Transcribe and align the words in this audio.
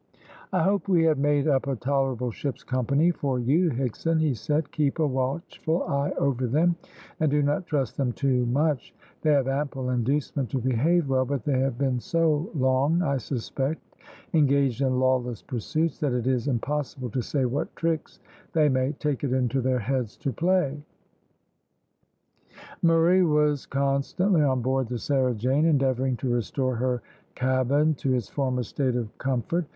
"I 0.51 0.63
hope 0.63 0.87
we 0.87 1.03
have 1.03 1.19
made 1.19 1.47
up 1.47 1.67
a 1.67 1.75
tolerable 1.75 2.31
ship's 2.31 2.63
company 2.63 3.11
for 3.11 3.37
you, 3.39 3.69
Higson," 3.69 4.19
he 4.19 4.33
said; 4.33 4.71
"keep 4.71 4.97
a 4.97 5.05
watchful 5.05 5.83
eye 5.83 6.11
over 6.17 6.47
them, 6.47 6.75
and 7.19 7.29
do 7.29 7.43
not 7.43 7.67
trust 7.67 7.97
them 7.97 8.11
too 8.11 8.47
much; 8.47 8.95
they 9.21 9.31
have 9.31 9.47
ample 9.47 9.91
inducement 9.91 10.49
to 10.49 10.57
behave 10.57 11.07
well, 11.07 11.23
but 11.23 11.43
they 11.43 11.59
have 11.59 11.77
been 11.77 11.99
so 11.99 12.49
long, 12.55 13.03
I 13.03 13.17
suspect, 13.17 13.79
engaged 14.33 14.81
in 14.81 14.99
lawless 14.99 15.43
pursuits, 15.43 15.99
that 15.99 16.13
it 16.13 16.25
is 16.25 16.47
impossible 16.47 17.11
to 17.11 17.21
say 17.21 17.45
what 17.45 17.75
tricks 17.75 18.19
they 18.53 18.69
may 18.69 18.93
take 18.93 19.23
it 19.23 19.33
into 19.33 19.61
their 19.61 19.77
heads 19.77 20.17
to 20.17 20.33
play." 20.33 20.81
Murray 22.81 23.21
was 23.23 23.67
constantly 23.67 24.41
on 24.41 24.63
board 24.63 24.87
the 24.87 24.97
Sarah 24.97 25.35
Jane, 25.35 25.65
endeavouring 25.65 26.17
to 26.17 26.27
restore 26.27 26.75
her 26.77 27.03
cabin 27.35 27.93
to 28.01 28.15
its 28.15 28.29
former 28.29 28.63
state 28.63 28.95
of 28.95 29.15
comfort. 29.19 29.67